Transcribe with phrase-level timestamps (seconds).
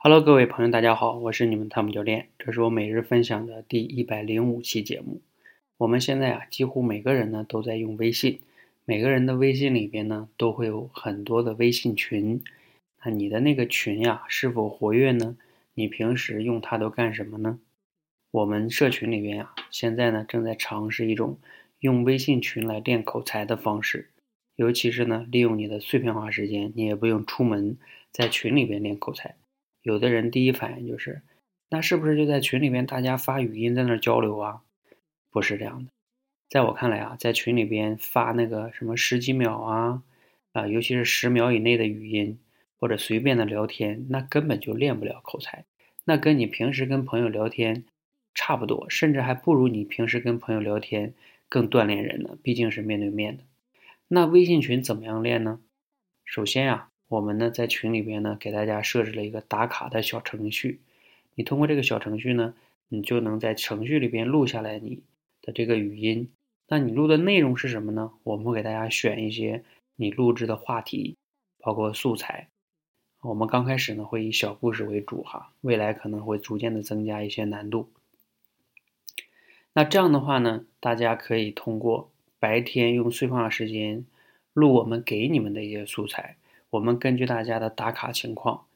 [0.00, 5.20] Hello，各位朋友，大家好，我是你们汤姆教练，这是我每日分享的第一百零五期节目。
[5.76, 8.38] 我们现在啊，几乎每个人呢都在用微信，
[8.84, 12.40] 每个人的微信里边呢都会有很多的微信群。
[13.04, 15.36] 那你的那个群呀，是否活跃呢？
[15.74, 17.58] 你平时用它都干什么呢？
[18.30, 21.40] 我们社群里边啊，现在呢正在尝试一种
[21.80, 24.10] 用微信群来练口才的方式，
[24.54, 27.76] 尤其是呢利用你的碎片化时间，你也不用出门，
[28.12, 29.34] 在群里边练口才。
[29.88, 31.22] 有的人第一反应就是，
[31.70, 34.60] 那是不是就在群里边大家发语音在那交流啊？
[35.30, 35.90] 不是这样的，
[36.50, 40.02] 在我看来啊，在群里边发那个什么十几秒啊，
[40.52, 42.38] 啊，尤其是十秒以内的语音
[42.78, 45.64] 或者随便的聊天，那根本就练不了口才，
[46.04, 47.84] 那跟你平时跟朋友聊天
[48.34, 51.14] 差不多，甚至还不如你平时跟朋友聊天
[51.48, 53.44] 更锻炼人呢，毕竟是面对面的。
[54.08, 55.60] 那微信群怎么样练呢？
[56.24, 60.80] 首先呀，我们呢在群里边呢给大家设置了一个打卡的小程序，
[61.34, 62.54] 你通过这个小程序呢，
[62.88, 65.02] 你就能在程序里边录下来你。
[65.40, 66.28] 的这个语音，
[66.66, 68.12] 那你录的内容是什么呢？
[68.22, 69.64] 我们会给大家选一些
[69.96, 71.16] 你录制的话题，
[71.60, 72.48] 包括素材。
[73.22, 77.88] 我们刚开始呢会以小故事为主哈，未来可能会逐渐的增加一些难度。
[79.72, 84.04] 那这样的话呢，大家可以通过白天用碎片化时间
[84.52, 86.36] 录我们给你们的一些素材，
[86.70, 88.66] 我们根据大家的打卡情况，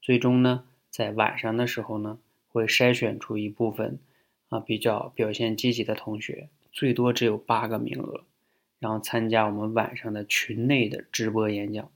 [0.00, 3.98] 最终呢在晚上的时候呢会筛选出一部分。
[4.48, 8.24] 啊，比较表现积极的同学，最多只有八个名额，
[8.78, 11.90] 然后参加我们晚上的群内的直播演讲。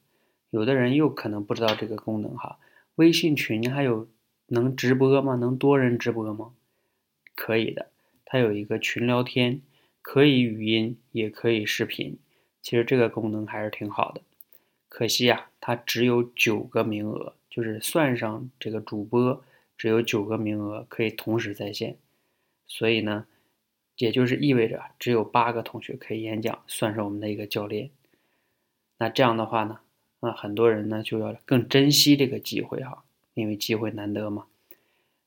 [0.49, 2.59] 有的人又可能不知道这个功能哈，
[2.95, 4.09] 微信群还有
[4.47, 5.35] 能直播吗？
[5.35, 6.55] 能多人直播吗？
[7.35, 7.91] 可以的，
[8.25, 9.61] 它有一个群聊天，
[10.01, 12.19] 可以语音，也可以视频。
[12.63, 14.23] 其实这个功能还是挺好的，
[14.89, 19.43] 可惜啊，它只有九个名额，就是算上这个主播，
[19.77, 21.97] 只有九个名额可以同时在线。
[22.67, 23.27] 所以呢，
[23.97, 27.91] 也就是意味着只有八个同学可以演讲，算是我们的一个教练。
[28.99, 29.81] 那这样的话呢，
[30.21, 34.47] 啊，很多人呢就要更珍惜这个机会哈，因为机会难得嘛。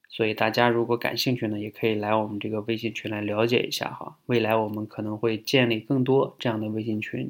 [0.10, 4.18] 所以大家如果感兴趣呢，也可以来我们这个微信群来了解一下哈。
[4.26, 7.30] 未来我们可能会建立更多这样的微信群，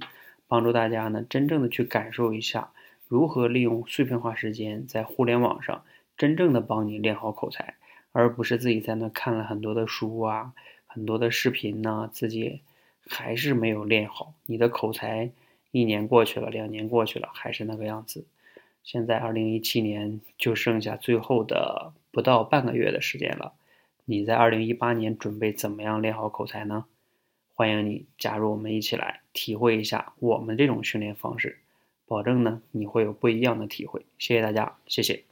[0.49, 2.71] 帮助大家呢真正的去感受一下
[3.07, 5.85] 如何利用碎片化时间在互联网上
[6.17, 7.75] 真正的帮你练好口才。
[8.11, 10.53] 而不是自己在那看了很多的书啊，
[10.87, 12.61] 很多的视频呢，自己
[13.07, 14.33] 还是没有练好。
[14.47, 15.31] 你的口才
[15.69, 18.25] 一年过去了，两年过去了，还是那个样子。
[18.83, 23.53] 现在二零一七年就剩下最后的不到半个月的时间了，
[24.05, 26.85] 你在二零一八年准备怎么样练好口才呢？
[27.59, 31.59] 欢迎你加入我们一起来体会一下我们这种训练方式，
[32.07, 34.05] 保证呢你会有不一样的体会。
[34.17, 35.28] 谢谢大家，谢谢。